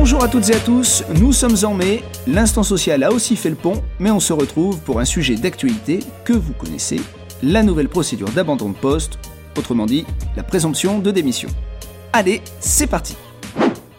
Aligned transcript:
Bonjour 0.00 0.24
à 0.24 0.28
toutes 0.28 0.48
et 0.48 0.54
à 0.54 0.58
tous, 0.60 1.04
nous 1.20 1.30
sommes 1.30 1.56
en 1.62 1.74
mai, 1.74 2.02
l'instant 2.26 2.62
social 2.62 3.02
a 3.02 3.12
aussi 3.12 3.36
fait 3.36 3.50
le 3.50 3.54
pont, 3.54 3.82
mais 3.98 4.10
on 4.10 4.18
se 4.18 4.32
retrouve 4.32 4.80
pour 4.80 4.98
un 4.98 5.04
sujet 5.04 5.34
d'actualité 5.34 5.98
que 6.24 6.32
vous 6.32 6.54
connaissez, 6.54 6.98
la 7.42 7.62
nouvelle 7.62 7.90
procédure 7.90 8.30
d'abandon 8.30 8.70
de 8.70 8.74
poste, 8.74 9.18
autrement 9.58 9.84
dit, 9.84 10.06
la 10.38 10.42
présomption 10.42 11.00
de 11.00 11.10
démission. 11.10 11.50
Allez, 12.14 12.40
c'est 12.60 12.86
parti 12.86 13.14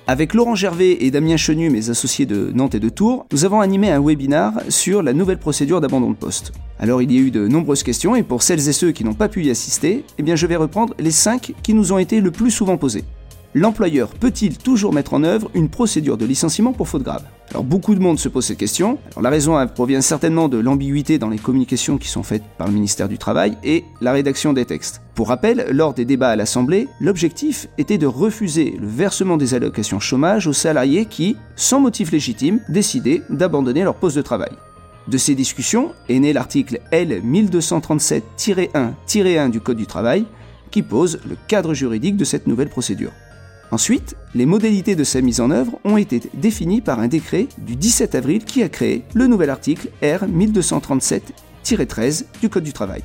avec 0.07 0.33
Laurent 0.33 0.55
Gervais 0.55 0.97
et 0.99 1.11
Damien 1.11 1.37
Chenu, 1.37 1.69
mes 1.69 1.89
associés 1.91 2.25
de 2.25 2.51
Nantes 2.53 2.75
et 2.75 2.81
de 2.81 2.89
Tours, 2.89 3.27
nous 3.31 3.45
avons 3.45 3.61
animé 3.61 3.91
un 3.91 4.01
webinar 4.01 4.53
sur 4.67 5.03
la 5.03 5.13
nouvelle 5.13 5.37
procédure 5.37 5.79
d'abandon 5.79 6.09
de 6.09 6.15
poste. 6.15 6.51
Alors 6.79 7.01
il 7.01 7.11
y 7.13 7.17
a 7.17 7.21
eu 7.21 7.31
de 7.31 7.47
nombreuses 7.47 7.83
questions 7.83 8.15
et 8.15 8.23
pour 8.23 8.41
celles 8.41 8.67
et 8.67 8.73
ceux 8.73 8.91
qui 8.91 9.05
n'ont 9.05 9.13
pas 9.13 9.29
pu 9.29 9.43
y 9.43 9.51
assister, 9.51 10.03
eh 10.17 10.23
bien 10.23 10.35
je 10.35 10.47
vais 10.47 10.57
reprendre 10.57 10.95
les 10.99 11.11
5 11.11 11.53
qui 11.61 11.73
nous 11.75 11.93
ont 11.93 11.99
été 11.99 12.19
le 12.19 12.31
plus 12.31 12.51
souvent 12.51 12.75
posées 12.75 13.05
l'employeur 13.53 14.09
peut-il 14.09 14.57
toujours 14.57 14.93
mettre 14.93 15.13
en 15.13 15.23
œuvre 15.23 15.49
une 15.53 15.69
procédure 15.69 16.17
de 16.17 16.25
licenciement 16.25 16.73
pour 16.73 16.87
faute 16.87 17.03
grave? 17.03 17.23
Alors 17.51 17.63
beaucoup 17.63 17.95
de 17.95 17.99
monde 17.99 18.17
se 18.17 18.29
pose 18.29 18.45
cette 18.45 18.57
question. 18.57 18.97
la 19.21 19.29
raison 19.29 19.67
provient 19.67 20.01
certainement 20.01 20.47
de 20.47 20.57
l'ambiguïté 20.57 21.17
dans 21.17 21.29
les 21.29 21.37
communications 21.37 21.97
qui 21.97 22.07
sont 22.07 22.23
faites 22.23 22.43
par 22.57 22.67
le 22.67 22.73
ministère 22.73 23.09
du 23.09 23.17
Travail 23.17 23.57
et 23.63 23.83
la 23.99 24.13
rédaction 24.13 24.53
des 24.53 24.65
textes. 24.65 25.01
Pour 25.15 25.27
rappel, 25.27 25.67
lors 25.71 25.93
des 25.93 26.05
débats 26.05 26.29
à 26.29 26.35
l'Assemblée, 26.37 26.87
l'objectif 27.01 27.67
était 27.77 27.97
de 27.97 28.07
refuser 28.07 28.77
le 28.79 28.87
versement 28.87 29.35
des 29.35 29.53
allocations 29.53 29.99
chômage 29.99 30.47
aux 30.47 30.53
salariés 30.53 31.05
qui, 31.05 31.35
sans 31.57 31.81
motif 31.81 32.11
légitime, 32.11 32.61
décidaient 32.69 33.21
d'abandonner 33.29 33.83
leur 33.83 33.95
poste 33.95 34.15
de 34.15 34.21
travail. 34.21 34.51
De 35.07 35.17
ces 35.17 35.35
discussions 35.35 35.91
est 36.09 36.19
né 36.19 36.31
l'article 36.31 36.79
L 36.91 37.21
1237-1-1 37.25 39.49
du 39.49 39.59
Code 39.59 39.77
du 39.77 39.87
travail 39.87 40.25
qui 40.69 40.83
pose 40.83 41.19
le 41.27 41.35
cadre 41.47 41.73
juridique 41.73 42.15
de 42.15 42.23
cette 42.23 42.45
nouvelle 42.47 42.69
procédure. 42.69 43.11
Ensuite, 43.71 44.17
les 44.35 44.45
modalités 44.45 44.95
de 44.95 45.05
sa 45.05 45.21
mise 45.21 45.39
en 45.39 45.49
œuvre 45.49 45.79
ont 45.85 45.95
été 45.95 46.21
définies 46.33 46.81
par 46.81 46.99
un 46.99 47.07
décret 47.07 47.47
du 47.57 47.77
17 47.77 48.15
avril 48.15 48.43
qui 48.43 48.63
a 48.63 48.69
créé 48.69 49.05
le 49.13 49.27
nouvel 49.27 49.49
article 49.49 49.87
R 50.03 50.25
1237-13 50.27 52.25
du 52.41 52.49
Code 52.49 52.65
du 52.65 52.73
travail. 52.73 53.01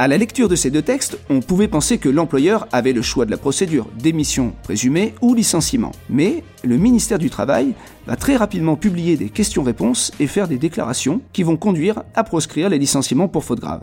À 0.00 0.06
la 0.06 0.18
lecture 0.18 0.48
de 0.48 0.54
ces 0.54 0.70
deux 0.70 0.82
textes, 0.82 1.18
on 1.28 1.40
pouvait 1.40 1.66
penser 1.66 1.98
que 1.98 2.08
l'employeur 2.08 2.68
avait 2.70 2.92
le 2.92 3.02
choix 3.02 3.24
de 3.24 3.32
la 3.32 3.36
procédure, 3.36 3.88
démission 3.98 4.52
présumée 4.62 5.14
ou 5.22 5.34
licenciement. 5.34 5.90
Mais 6.08 6.44
le 6.62 6.76
ministère 6.76 7.18
du 7.18 7.30
Travail 7.30 7.74
va 8.06 8.14
très 8.14 8.36
rapidement 8.36 8.76
publier 8.76 9.16
des 9.16 9.30
questions-réponses 9.30 10.12
et 10.20 10.28
faire 10.28 10.46
des 10.46 10.58
déclarations 10.58 11.20
qui 11.32 11.42
vont 11.42 11.56
conduire 11.56 12.04
à 12.14 12.22
proscrire 12.22 12.68
les 12.68 12.78
licenciements 12.78 13.26
pour 13.26 13.42
faute 13.42 13.58
grave. 13.58 13.82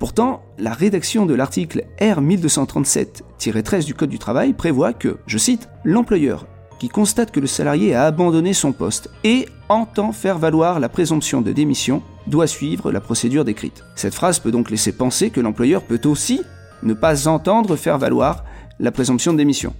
Pourtant, 0.00 0.40
la 0.56 0.72
rédaction 0.72 1.26
de 1.26 1.34
l'article 1.34 1.84
R 2.00 2.22
1237-13 2.22 3.84
du 3.84 3.92
Code 3.92 4.08
du 4.08 4.18
travail 4.18 4.54
prévoit 4.54 4.94
que, 4.94 5.18
je 5.26 5.36
cite, 5.36 5.68
l'employeur 5.84 6.46
qui 6.78 6.88
constate 6.88 7.30
que 7.30 7.38
le 7.38 7.46
salarié 7.46 7.94
a 7.94 8.06
abandonné 8.06 8.54
son 8.54 8.72
poste 8.72 9.10
et 9.24 9.46
entend 9.68 10.12
faire 10.12 10.38
valoir 10.38 10.80
la 10.80 10.88
présomption 10.88 11.42
de 11.42 11.52
démission 11.52 12.02
doit 12.26 12.46
suivre 12.46 12.90
la 12.90 13.02
procédure 13.02 13.44
décrite. 13.44 13.84
Cette 13.94 14.14
phrase 14.14 14.38
peut 14.38 14.50
donc 14.50 14.70
laisser 14.70 14.92
penser 14.92 15.28
que 15.28 15.42
l'employeur 15.42 15.82
peut 15.82 16.00
aussi 16.06 16.40
ne 16.82 16.94
pas 16.94 17.28
entendre 17.28 17.76
faire 17.76 17.98
valoir 17.98 18.46
la 18.78 18.92
présomption 18.92 19.34
de 19.34 19.38
démission. 19.38 19.74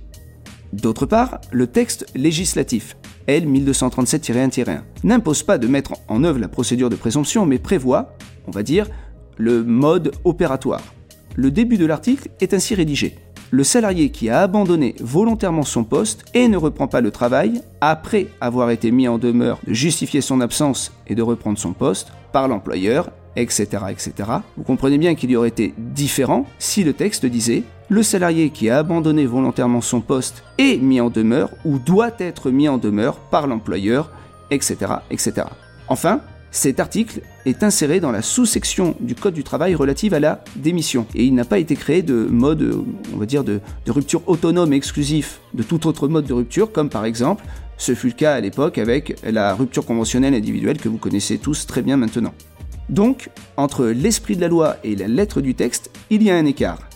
D'autre 0.75 1.07
part, 1.07 1.41
le 1.51 1.67
texte 1.67 2.05
législatif 2.15 2.95
L 3.27 3.49
1237-1-1 3.49 4.81
n'impose 5.03 5.43
pas 5.45 5.57
de 5.57 5.67
mettre 5.67 5.95
en 6.09 6.25
œuvre 6.25 6.39
la 6.39 6.49
procédure 6.49 6.91
de 6.91 6.97
présomption 6.97 7.47
mais 7.47 7.59
prévoit, 7.59 8.15
on 8.47 8.51
va 8.51 8.63
dire, 8.63 8.87
le 9.41 9.65
mode 9.65 10.13
opératoire. 10.25 10.83
Le 11.35 11.51
début 11.51 11.79
de 11.79 11.87
l'article 11.87 12.29
est 12.41 12.53
ainsi 12.53 12.75
rédigé. 12.75 13.17
Le 13.51 13.65
salarié 13.65 14.11
qui 14.11 14.29
a 14.29 14.43
abandonné 14.43 14.95
volontairement 15.01 15.65
son 15.65 15.83
poste 15.83 16.25
et 16.35 16.47
ne 16.47 16.57
reprend 16.57 16.87
pas 16.87 17.01
le 17.01 17.11
travail, 17.11 17.63
après 17.81 18.29
avoir 18.41 18.71
été 18.71 18.91
mis 18.93 19.09
en 19.09 19.19
demeure 19.19 19.59
de 19.67 19.73
justifier 19.73 20.21
son 20.21 20.41
absence 20.41 20.93
et 21.09 21.15
de 21.15 21.23
reprendre 21.23 21.59
son 21.59 21.73
poste 21.73 22.13
par 22.33 22.47
l'employeur, 22.47 23.11
etc., 23.35 23.67
etc. 23.91 24.13
Vous 24.57 24.63
comprenez 24.63 24.99
bien 24.99 25.15
qu'il 25.15 25.31
y 25.31 25.37
aurait 25.37 25.49
été 25.49 25.75
différent 25.79 26.47
si 26.59 26.85
le 26.85 26.93
texte 26.93 27.27
disait 27.27 27.65
le 27.89 28.05
salarié 28.05 28.51
qui 28.51 28.71
a 28.71 28.79
abandonné 28.79 29.27
volontairement 29.27 29.81
son 29.81 30.01
poste 30.01 30.45
est 30.59 30.81
mis 30.81 31.01
en 31.01 31.11
demeure 31.11 31.51
ou 31.65 31.79
doit 31.79 32.13
être 32.19 32.51
mis 32.51 32.69
en 32.69 32.79
demeure 32.79 33.17
par 33.19 33.49
l'employeur, 33.49 34.13
etc., 34.51 34.77
etc. 35.11 35.47
Enfin, 35.89 36.21
cet 36.51 36.81
article 36.81 37.21
est 37.47 37.63
inséré 37.63 38.01
dans 38.01 38.11
la 38.11 38.23
sous-section 38.23 38.97
du 39.01 39.15
Code 39.15 39.35
du 39.35 39.45
travail 39.45 39.75
relative 39.75 40.15
à 40.15 40.21
la 40.21 40.43
démission. 40.57 41.07
Et 41.15 41.25
il 41.25 41.35
n'a 41.35 41.45
pas 41.45 41.59
été 41.59 41.77
créé 41.77 42.03
de 42.03 42.15
mode, 42.15 42.85
on 43.15 43.17
va 43.19 43.27
dire, 43.27 43.45
de, 43.45 43.61
rupture 43.87 44.23
autonome 44.27 44.73
exclusif 44.73 45.41
de 45.55 45.63
tout 45.63 45.87
autre 45.87 46.09
mode 46.09 46.27
de 46.27 46.33
rupture, 46.33 46.73
comme 46.73 46.91
par 46.91 47.05
exemple, 47.05 47.45
ce 47.77 47.95
fut 47.95 48.09
le 48.09 48.15
cas 48.15 48.35
à 48.35 48.41
l'époque 48.41 48.79
avec 48.79 49.17
la 49.25 49.55
rupture 49.55 49.87
conventionnelle 49.87 50.35
individuelle 50.35 50.79
que 50.79 50.89
vous 50.89 50.99
connaissez 50.99 51.39
tous 51.39 51.67
très 51.67 51.83
bien 51.83 51.97
maintenant. 51.97 52.35
Donc, 52.89 53.31
entre 53.57 53.87
l'esprit 53.87 54.35
de 54.35 54.41
la 54.41 54.49
loi 54.49 54.77
et 54.83 54.97
la 54.97 55.07
lettre 55.07 55.41
du 55.41 55.55
texte, 55.55 55.91
il 56.11 56.23
y 56.23 56.31
a 56.31 56.37
un 56.37 56.45
écart. 56.45 56.90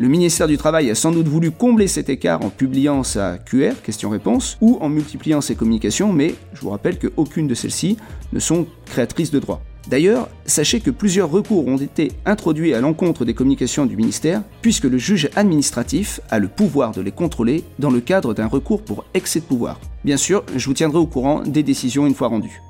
Le 0.00 0.08
ministère 0.08 0.48
du 0.48 0.56
Travail 0.56 0.88
a 0.88 0.94
sans 0.94 1.12
doute 1.12 1.28
voulu 1.28 1.50
combler 1.50 1.86
cet 1.86 2.08
écart 2.08 2.42
en 2.42 2.48
publiant 2.48 3.02
sa 3.02 3.36
QR, 3.36 3.74
question-réponse, 3.84 4.56
ou 4.62 4.78
en 4.80 4.88
multipliant 4.88 5.42
ses 5.42 5.56
communications, 5.56 6.10
mais 6.10 6.36
je 6.54 6.62
vous 6.62 6.70
rappelle 6.70 6.98
qu'aucune 6.98 7.46
de 7.46 7.54
celles-ci 7.54 7.98
ne 8.32 8.38
sont 8.38 8.66
créatrices 8.86 9.30
de 9.30 9.38
droit. 9.38 9.60
D'ailleurs, 9.88 10.30
sachez 10.46 10.80
que 10.80 10.90
plusieurs 10.90 11.30
recours 11.30 11.66
ont 11.66 11.76
été 11.76 12.12
introduits 12.24 12.72
à 12.72 12.80
l'encontre 12.80 13.26
des 13.26 13.34
communications 13.34 13.84
du 13.84 13.94
ministère, 13.94 14.40
puisque 14.62 14.84
le 14.84 14.96
juge 14.96 15.28
administratif 15.36 16.22
a 16.30 16.38
le 16.38 16.48
pouvoir 16.48 16.92
de 16.92 17.02
les 17.02 17.12
contrôler 17.12 17.62
dans 17.78 17.90
le 17.90 18.00
cadre 18.00 18.32
d'un 18.32 18.46
recours 18.46 18.80
pour 18.80 19.04
excès 19.12 19.40
de 19.40 19.44
pouvoir. 19.44 19.78
Bien 20.02 20.16
sûr, 20.16 20.44
je 20.56 20.64
vous 20.64 20.72
tiendrai 20.72 20.96
au 20.98 21.06
courant 21.06 21.42
des 21.42 21.62
décisions 21.62 22.06
une 22.06 22.14
fois 22.14 22.28
rendues. 22.28 22.62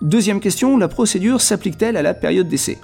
Deuxième 0.00 0.40
question, 0.40 0.78
la 0.78 0.88
procédure 0.88 1.42
s'applique-t-elle 1.42 1.98
à 1.98 2.02
la 2.02 2.14
période 2.14 2.48
d'essai? 2.48 2.78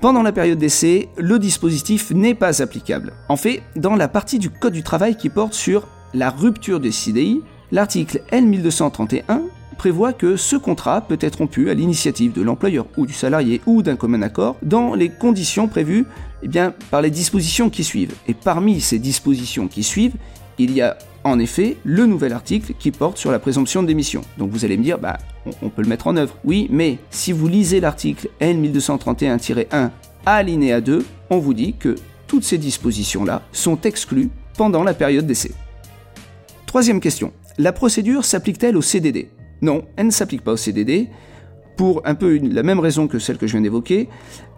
Pendant 0.00 0.22
la 0.22 0.32
période 0.32 0.58
d'essai, 0.58 1.08
le 1.16 1.38
dispositif 1.38 2.10
n'est 2.10 2.34
pas 2.34 2.62
applicable. 2.62 3.12
En 3.28 3.36
fait, 3.36 3.62
dans 3.76 3.96
la 3.96 4.08
partie 4.08 4.38
du 4.38 4.50
Code 4.50 4.72
du 4.72 4.82
travail 4.82 5.16
qui 5.16 5.28
porte 5.28 5.52
sur 5.52 5.86
la 6.14 6.30
rupture 6.30 6.80
des 6.80 6.90
CDI, 6.90 7.42
l'article 7.70 8.22
L1231 8.32 9.42
prévoit 9.76 10.12
que 10.12 10.36
ce 10.36 10.56
contrat 10.56 11.02
peut 11.02 11.18
être 11.20 11.36
rompu 11.36 11.70
à 11.70 11.74
l'initiative 11.74 12.32
de 12.32 12.42
l'employeur 12.42 12.86
ou 12.96 13.06
du 13.06 13.12
salarié 13.12 13.60
ou 13.66 13.82
d'un 13.82 13.96
commun 13.96 14.22
accord 14.22 14.56
dans 14.62 14.94
les 14.94 15.10
conditions 15.10 15.68
prévues 15.68 16.06
eh 16.42 16.48
bien, 16.48 16.74
par 16.90 17.02
les 17.02 17.10
dispositions 17.10 17.70
qui 17.70 17.84
suivent. 17.84 18.14
Et 18.26 18.34
parmi 18.34 18.80
ces 18.80 18.98
dispositions 18.98 19.68
qui 19.68 19.82
suivent, 19.82 20.14
il 20.58 20.72
y 20.72 20.82
a 20.82 20.96
en 21.24 21.38
effet 21.38 21.76
le 21.84 22.06
nouvel 22.06 22.32
article 22.32 22.74
qui 22.78 22.90
porte 22.90 23.18
sur 23.18 23.30
la 23.30 23.38
présomption 23.38 23.82
de 23.82 23.88
démission. 23.88 24.22
Donc 24.38 24.50
vous 24.50 24.64
allez 24.64 24.76
me 24.76 24.82
dire, 24.82 24.98
bah, 24.98 25.18
on, 25.62 25.68
peut 25.68 25.82
le 25.82 25.88
mettre 25.88 26.06
en 26.06 26.16
œuvre. 26.16 26.36
Oui, 26.44 26.66
mais 26.70 26.98
si 27.10 27.32
vous 27.32 27.48
lisez 27.48 27.80
l'article 27.80 28.28
N1231-1 28.40 29.90
alinéa 30.26 30.80
2, 30.80 31.04
on 31.30 31.38
vous 31.38 31.54
dit 31.54 31.74
que 31.78 31.94
toutes 32.26 32.44
ces 32.44 32.58
dispositions-là 32.58 33.42
sont 33.52 33.80
exclues 33.82 34.30
pendant 34.56 34.84
la 34.84 34.94
période 34.94 35.26
d'essai. 35.26 35.52
Troisième 36.66 37.00
question. 37.00 37.32
La 37.58 37.72
procédure 37.72 38.24
s'applique-t-elle 38.24 38.76
au 38.76 38.82
CDD 38.82 39.28
Non, 39.62 39.84
elle 39.96 40.06
ne 40.06 40.10
s'applique 40.10 40.42
pas 40.42 40.52
au 40.52 40.56
CDD 40.56 41.08
pour 41.76 42.02
un 42.04 42.14
peu 42.14 42.38
la 42.38 42.62
même 42.62 42.80
raison 42.80 43.08
que 43.08 43.18
celle 43.18 43.38
que 43.38 43.46
je 43.46 43.52
viens 43.52 43.60
d'évoquer, 43.60 44.08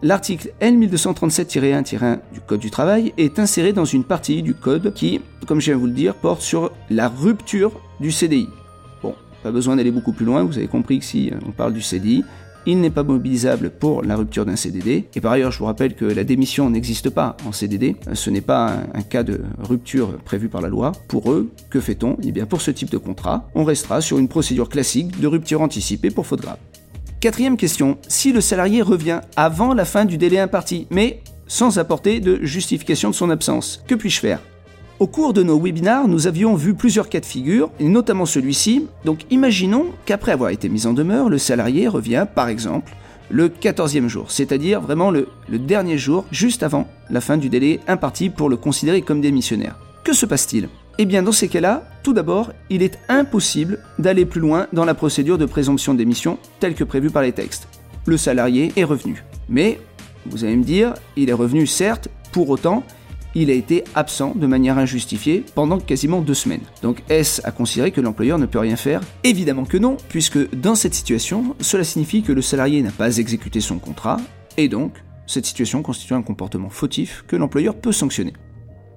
l'article 0.03 0.53
L1237-1-1 0.61 2.19
du 2.33 2.41
Code 2.41 2.61
du 2.61 2.71
travail 2.71 3.13
est 3.19 3.39
inséré 3.39 3.73
dans 3.73 3.85
une 3.85 4.05
partie 4.05 4.43
du 4.43 4.55
Code 4.55 4.93
qui, 4.95 5.21
comme 5.47 5.61
je 5.61 5.67
viens 5.67 5.77
de 5.77 5.81
vous 5.81 5.87
le 5.87 5.93
dire, 5.93 6.15
porte 6.15 6.43
sur 6.43 6.73
la 6.91 7.09
rupture 7.09 7.73
du 8.01 8.11
CDI. 8.11 8.49
Bon, 9.03 9.15
pas 9.43 9.51
besoin 9.51 9.77
d'aller 9.77 9.91
beaucoup 9.91 10.13
plus 10.13 10.27
loin, 10.27 10.43
vous 10.43 10.59
avez 10.59 10.69
compris 10.69 10.99
que 10.99 11.05
si 11.05 11.31
on 11.47 11.53
parle 11.53 11.73
du 11.73 11.83
CDI, 11.83 12.25
il 12.67 12.81
n'est 12.81 12.91
pas 12.91 13.03
mobilisable 13.03 13.71
pour 13.71 14.03
la 14.03 14.17
rupture 14.17 14.45
d'un 14.45 14.57
CDD. 14.57 15.09
Et 15.15 15.21
par 15.21 15.33
ailleurs, 15.33 15.51
je 15.51 15.59
vous 15.59 15.65
rappelle 15.65 15.95
que 15.95 16.05
la 16.05 16.25
démission 16.25 16.71
n'existe 16.71 17.11
pas 17.11 17.37
en 17.47 17.53
CDD. 17.53 17.97
Ce 18.13 18.31
n'est 18.31 18.41
pas 18.41 18.77
un, 18.95 19.03
cas 19.03 19.23
de 19.23 19.41
rupture 19.59 20.19
prévu 20.19 20.49
par 20.49 20.61
la 20.61 20.69
loi. 20.69 20.93
Pour 21.09 21.33
eux, 21.33 21.51
que 21.71 21.81
fait-on? 21.81 22.17
Eh 22.23 22.33
bien, 22.33 22.47
pour 22.47 22.61
ce 22.61 22.71
type 22.71 22.91
de 22.91 22.99
contrat, 22.99 23.49
on 23.55 23.65
restera 23.65 24.01
sur 24.01 24.19
une 24.19 24.29
procédure 24.29 24.69
classique 24.69 25.21
de 25.21 25.27
rupture 25.27 25.61
anticipée 25.61 26.11
pour 26.11 26.27
faute 26.27 26.41
grave. 26.41 26.59
Quatrième 27.23 27.57
question, 27.57 27.99
si 28.09 28.33
le 28.33 28.41
salarié 28.41 28.83
revient 28.83 29.21
avant 29.37 29.75
la 29.75 29.85
fin 29.85 30.05
du 30.05 30.19
délai 30.19 30.41
imparti, 30.41 30.89
mais 30.91 31.23
sans 31.47 31.79
apporter 31.79 32.19
de 32.19 32.41
justification 32.43 33.11
de 33.11 33.15
son 33.15 33.31
absence, 33.31 33.85
que 33.87 33.95
puis-je 33.95 34.19
faire? 34.19 34.41
Au 34.99 35.07
cours 35.07 35.33
de 35.33 35.45
nos 35.45 35.57
webinars, 35.57 36.09
nous 36.09 36.27
avions 36.27 36.57
vu 36.57 36.75
plusieurs 36.75 37.09
cas 37.09 37.21
de 37.21 37.25
figure, 37.25 37.71
et 37.79 37.85
notamment 37.85 38.27
celui-ci. 38.27 38.89
Donc 39.05 39.21
imaginons 39.31 39.93
qu'après 40.05 40.33
avoir 40.33 40.51
été 40.51 40.69
mis 40.69 40.85
en 40.85 40.95
demeure, 40.95 41.29
le 41.29 41.39
salarié 41.39 41.87
revient, 41.87 42.27
par 42.35 42.49
exemple, 42.49 42.93
le 43.31 43.49
14e 43.49 44.09
jour, 44.09 44.33
c'est-à-dire 44.33 44.81
vraiment 44.81 45.13
le, 45.13 45.29
le, 45.49 45.61
dernier 45.61 45.99
jour, 45.99 46.25
juste 46.33 46.65
avant 46.65 46.89
la 47.09 47.21
fin 47.21 47.37
du 47.37 47.49
délai 47.49 47.79
imparti 47.87 48.31
pour 48.31 48.49
le 48.49 48.57
considérer 48.57 49.01
comme 49.01 49.21
démissionnaire. 49.21 49.79
Que 50.03 50.13
se 50.13 50.27
passe-t-il? 50.27 50.69
Eh 50.99 51.05
bien, 51.05 51.23
dans 51.23 51.33
ces 51.33 51.49
cas-là, 51.49 51.85
tout 52.03 52.13
d'abord, 52.13 52.53
il 52.71 52.83
est 52.83 52.99
impossible 53.09 53.79
d'aller 53.99 54.25
plus 54.25 54.41
loin 54.41 54.67
dans 54.73 54.85
la 54.85 54.95
procédure 54.95 55.39
de 55.39 55.47
présomption 55.47 55.95
d'émission 55.95 56.39
telle 56.61 56.75
que 56.75 56.85
prévue 56.85 57.11
par 57.11 57.23
les 57.23 57.33
textes. 57.33 57.69
Le 58.07 58.17
salarié 58.17 58.73
est 58.77 58.85
revenu. 58.85 59.25
Mais, 59.49 59.81
vous 60.27 60.45
allez 60.45 60.57
me 60.57 60.65
dire, 60.65 60.95
il 61.17 61.31
est 61.31 61.35
revenu 61.35 61.67
certes, 61.67 62.09
pour 62.33 62.51
autant, 62.51 62.83
il 63.35 63.51
a 63.51 63.55
été 63.55 63.85
absent 63.95 64.35
de 64.35 64.47
manière 64.47 64.79
injustifiée 64.79 65.45
pendant 65.55 65.79
quasiment 65.79 66.21
deux 66.21 66.35
semaines. 66.35 66.61
Donc 66.83 67.03
est-ce 67.09 67.41
à 67.47 67.51
considérer 67.51 67.91
que 67.91 68.01
l'employeur 68.01 68.39
ne 68.39 68.47
peut 68.47 68.59
rien 68.59 68.77
faire? 68.77 69.01
Évidemment 69.25 69.65
que 69.65 69.79
non, 69.79 69.97
puisque 70.09 70.55
dans 70.55 70.75
cette 70.75 70.95
situation, 70.95 71.57
cela 71.61 71.85
signifie 71.85 72.23
que 72.23 72.33
le 72.33 72.43
salarié 72.43 72.83
n'a 72.83 72.91
pas 72.91 73.19
exécuté 73.19 73.61
son 73.61 73.79
contrat, 73.79 74.19
et 74.57 74.69
donc 74.69 74.93
cette 75.27 75.47
situation 75.47 75.83
constitue 75.83 76.15
un 76.15 76.23
comportement 76.23 76.69
fautif 76.69 77.25
que 77.27 77.37
l'employeur 77.37 77.75
peut 77.75 77.93
sanctionner. 77.93 78.35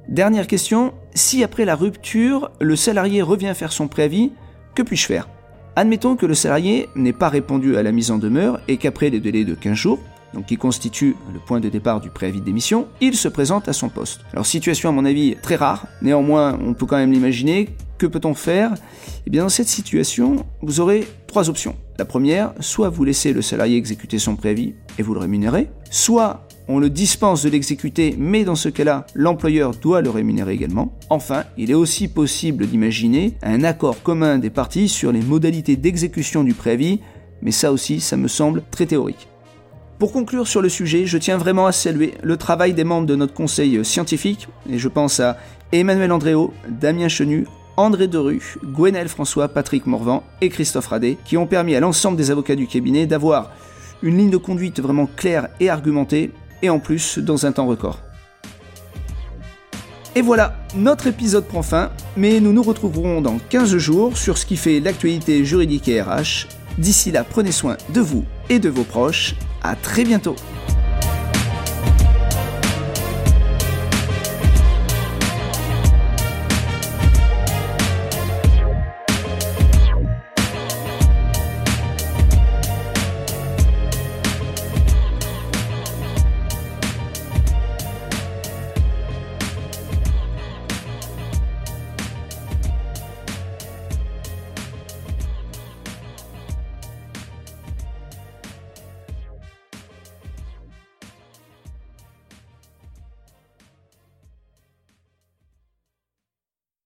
Dernière 0.10 0.48
question, 0.48 0.94
si 1.16 1.44
après 1.44 1.66
la 1.66 1.76
rupture, 1.76 2.52
le 2.60 2.76
salarié 2.76 3.22
revient 3.22 3.54
faire 3.56 3.72
son 3.72 3.88
préavis, 3.88 4.32
que 4.76 4.84
puis-je 4.84 5.06
faire? 5.06 5.30
Admettons 5.78 6.16
que 6.16 6.26
le 6.26 6.36
salarié 6.36 6.90
n'ait 6.96 7.14
pas 7.14 7.30
répondu 7.30 7.78
à 7.78 7.84
la 7.84 7.92
mise 7.92 8.12
en 8.12 8.18
demeure 8.18 8.60
et 8.68 8.78
qu'après 8.78 9.10
les 9.10 9.20
délais 9.20 9.46
de 9.46 9.56
15 9.56 9.74
jours, 9.74 10.00
donc 10.34 10.46
qui 10.46 10.58
constitue 10.58 11.16
le 11.34 11.40
point 11.40 11.62
de 11.62 11.70
départ 11.70 12.02
du 12.02 12.10
préavis 12.10 12.42
de 12.42 12.46
démission, 12.46 12.88
il 13.00 13.16
se 13.16 13.30
présente 13.30 13.70
à 13.70 13.74
son 13.74 13.88
poste. 13.90 14.22
Alors 14.34 14.46
situation 14.46 14.90
à 14.90 14.92
mon 14.92 15.06
avis 15.06 15.36
très 15.42 15.56
rare, 15.56 15.88
néanmoins 16.02 16.60
on 16.62 16.74
peut 16.74 16.86
quand 16.86 16.98
même 16.98 17.12
l'imaginer. 17.12 17.70
Que 17.98 18.06
peut-on 18.08 18.34
faire? 18.34 18.74
Eh 19.26 19.30
bien 19.30 19.44
dans 19.44 19.50
cette 19.50 19.70
situation, 19.70 20.46
vous 20.62 20.82
aurez 20.82 21.08
trois 21.28 21.50
options. 21.50 21.78
La 21.98 22.04
première, 22.04 22.54
soit 22.60 22.90
vous 22.90 23.06
laissez 23.06 23.32
le 23.32 23.42
salarié 23.42 23.78
exécuter 23.78 24.20
son 24.20 24.36
préavis 24.36 24.74
et 25.00 25.02
vous 25.02 25.14
le 25.14 25.22
rémunérez, 25.22 25.70
soit 25.92 26.46
on 26.68 26.80
le 26.80 26.90
dispense 26.90 27.44
de 27.44 27.50
l'exécuter, 27.50 28.16
mais 28.18 28.44
dans 28.44 28.56
ce 28.56 28.70
cas-là, 28.70 29.06
l'employeur 29.14 29.72
doit 29.76 30.02
le 30.02 30.10
rémunérer 30.10 30.54
également. 30.54 30.94
Enfin, 31.10 31.44
il 31.58 31.72
est 31.72 31.76
aussi 31.76 32.08
possible 32.08 32.66
d'imaginer 32.68 33.34
un 33.44 33.64
accord 33.64 34.02
commun 34.02 34.40
des 34.40 34.50
parties 34.50 34.90
sur 34.90 35.12
les 35.12 35.22
modalités 35.22 35.76
d'exécution 35.76 36.44
du 36.44 36.54
préavis, 36.54 37.00
mais 37.42 37.52
ça 37.52 37.72
aussi, 37.72 38.00
ça 38.00 38.18
me 38.18 38.28
semble 38.28 38.64
très 38.72 38.86
théorique. 38.86 39.28
Pour 40.00 40.12
conclure 40.12 40.48
sur 40.48 40.62
le 40.62 40.70
sujet, 40.70 41.06
je 41.06 41.18
tiens 41.18 41.38
vraiment 41.38 41.68
à 41.68 41.72
saluer 41.72 42.16
le 42.22 42.36
travail 42.36 42.74
des 42.74 42.84
membres 42.84 43.08
de 43.08 43.16
notre 43.16 43.34
conseil 43.34 43.86
scientifique, 43.86 44.48
et 44.70 44.78
je 44.78 44.90
pense 44.90 45.20
à 45.20 45.38
Emmanuel 45.72 46.12
Andréo, 46.12 46.54
Damien 46.70 47.08
Chenu, 47.08 47.46
André 47.78 48.08
Derue, 48.08 48.58
Gwenaël 48.64 49.08
François, 49.08 49.48
Patrick 49.48 49.86
Morvan 49.86 50.24
et 50.42 50.50
Christophe 50.50 50.88
Radet, 50.88 51.18
qui 51.26 51.38
ont 51.38 51.48
permis 51.48 51.76
à 51.76 51.80
l'ensemble 51.80 52.18
des 52.18 52.32
avocats 52.32 52.56
du 52.56 52.68
cabinet 52.68 53.06
d'avoir 53.06 53.52
une 54.02 54.18
ligne 54.18 54.30
de 54.30 54.38
conduite 54.38 54.80
vraiment 54.80 55.10
claire 55.16 55.50
et 55.60 55.70
argumentée, 55.70 56.32
et 56.62 56.70
en 56.70 56.80
plus 56.80 57.20
dans 57.20 57.46
un 57.46 57.52
temps 57.52 57.68
record. 57.68 58.00
Et 60.18 60.22
voilà, 60.22 60.56
notre 60.76 61.08
épisode 61.08 61.46
prend 61.46 61.62
fin, 61.62 61.92
mais 62.16 62.40
nous 62.40 62.54
nous 62.54 62.64
retrouverons 62.64 63.22
dans 63.22 63.38
15 63.38 63.76
jours 63.78 64.18
sur 64.18 64.38
ce 64.38 64.46
qui 64.46 64.56
fait 64.56 64.80
l'actualité 64.80 65.44
juridique 65.44 65.90
et 65.90 66.02
RH. 66.02 66.48
D'ici 66.78 67.12
là, 67.12 67.26
prenez 67.26 67.52
soin 67.52 67.76
de 67.90 68.00
vous 68.00 68.24
et 68.50 68.60
de 68.60 68.70
vos 68.70 68.84
proches. 68.84 69.36
À 69.62 69.76
très 69.76 70.06
bientôt 70.06 70.36